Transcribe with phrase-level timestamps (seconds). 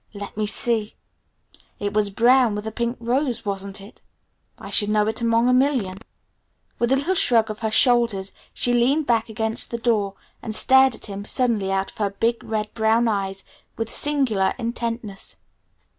[0.15, 0.95] Let me see,
[1.79, 4.01] it was brown, with a pink rose wasn't it?
[4.57, 5.99] I should know it among a million."
[6.79, 10.95] With a little shrug of her shoulders she leaned back against the door and stared
[10.95, 13.43] at him suddenly out of her big red brown eyes
[13.77, 15.37] with singular intentness.